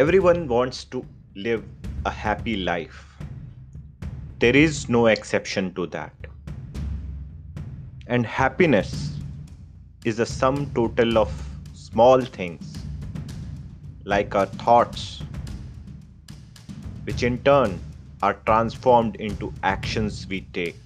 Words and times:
Everyone 0.00 0.46
wants 0.46 0.84
to 0.92 1.06
live 1.34 1.64
a 2.04 2.10
happy 2.10 2.54
life. 2.54 3.16
There 4.40 4.54
is 4.54 4.90
no 4.90 5.06
exception 5.06 5.72
to 5.72 5.86
that. 5.86 6.12
And 8.06 8.26
happiness 8.26 9.16
is 10.04 10.18
the 10.18 10.26
sum 10.26 10.70
total 10.74 11.16
of 11.16 11.32
small 11.72 12.20
things 12.20 12.74
like 14.04 14.34
our 14.34 14.44
thoughts, 14.44 15.22
which 17.04 17.22
in 17.22 17.38
turn 17.38 17.80
are 18.22 18.34
transformed 18.44 19.16
into 19.16 19.50
actions 19.62 20.26
we 20.28 20.42
take. 20.52 20.76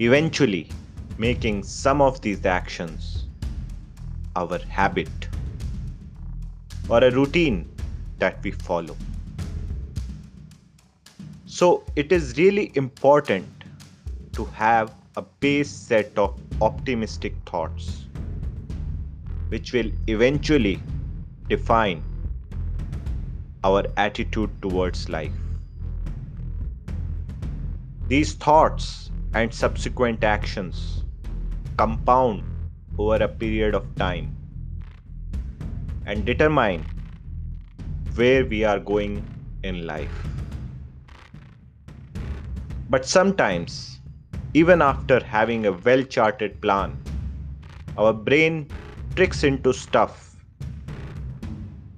Eventually, 0.00 0.68
making 1.16 1.62
some 1.62 2.02
of 2.02 2.20
these 2.20 2.44
actions 2.44 3.24
our 4.36 4.58
habit 4.58 5.29
or 6.90 7.04
a 7.04 7.10
routine 7.10 7.68
that 8.18 8.42
we 8.42 8.50
follow. 8.50 8.96
So, 11.46 11.84
it 11.94 12.12
is 12.12 12.36
really 12.36 12.72
important 12.74 13.46
to 14.32 14.44
have 14.46 14.94
a 15.16 15.22
base 15.22 15.70
set 15.70 16.18
of 16.18 16.38
optimistic 16.60 17.34
thoughts, 17.46 18.06
which 19.48 19.72
will 19.72 19.90
eventually 20.08 20.80
define 21.48 22.02
our 23.62 23.84
attitude 23.96 24.50
towards 24.62 25.08
life. 25.08 25.32
These 28.08 28.34
thoughts 28.34 29.10
and 29.34 29.54
subsequent 29.54 30.24
actions 30.24 31.04
compound 31.76 32.42
over 32.98 33.22
a 33.22 33.28
period 33.28 33.74
of 33.74 33.94
time 33.96 34.39
and 36.06 36.24
determine 36.24 36.84
where 38.14 38.44
we 38.44 38.64
are 38.64 38.78
going 38.78 39.24
in 39.62 39.86
life. 39.86 40.10
But 42.88 43.04
sometimes, 43.06 44.00
even 44.54 44.82
after 44.82 45.22
having 45.22 45.66
a 45.66 45.72
well 45.72 46.02
charted 46.02 46.60
plan, 46.60 46.96
our 47.96 48.12
brain 48.12 48.68
tricks 49.14 49.44
into 49.44 49.72
stuff 49.72 50.36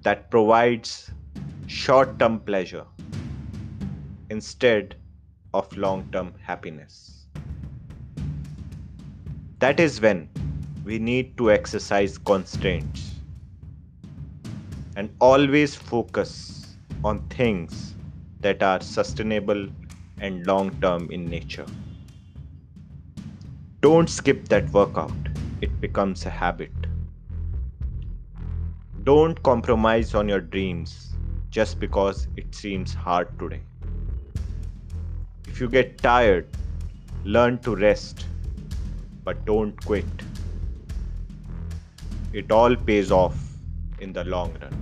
that 0.02 0.30
provides 0.30 1.10
short 1.66 2.18
term 2.18 2.40
pleasure 2.40 2.84
instead 4.30 4.96
of 5.54 5.74
long 5.76 6.08
term 6.12 6.34
happiness. 6.42 7.26
That 9.60 9.78
is 9.80 10.00
when 10.00 10.28
we 10.84 10.98
need 10.98 11.36
to 11.38 11.52
exercise 11.52 12.18
constraints 12.18 13.11
and 14.96 15.14
always 15.20 15.74
focus 15.74 16.76
on 17.04 17.20
things 17.28 17.94
that 18.40 18.62
are 18.62 18.80
sustainable 18.80 19.68
and 20.20 20.46
long 20.46 20.70
term 20.80 21.10
in 21.10 21.24
nature. 21.24 21.66
Don't 23.80 24.08
skip 24.08 24.48
that 24.48 24.68
workout, 24.70 25.12
it 25.60 25.80
becomes 25.80 26.26
a 26.26 26.30
habit. 26.30 26.72
Don't 29.04 29.42
compromise 29.42 30.14
on 30.14 30.28
your 30.28 30.40
dreams 30.40 31.14
just 31.50 31.80
because 31.80 32.28
it 32.36 32.54
seems 32.54 32.94
hard 32.94 33.36
today. 33.38 33.60
If 35.48 35.60
you 35.60 35.68
get 35.68 35.98
tired, 35.98 36.46
learn 37.24 37.58
to 37.58 37.74
rest, 37.74 38.26
but 39.24 39.44
don't 39.44 39.84
quit. 39.84 40.04
It 42.32 42.50
all 42.50 42.76
pays 42.76 43.10
off 43.10 43.36
in 43.98 44.12
the 44.12 44.24
long 44.24 44.56
run. 44.60 44.81